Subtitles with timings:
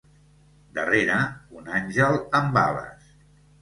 [0.77, 1.19] Darrere,
[1.61, 3.19] un àngel amb ales.